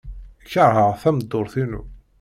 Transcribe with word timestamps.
Keṛheɣ 0.51 0.91
tameddurt-inu. 1.01 1.81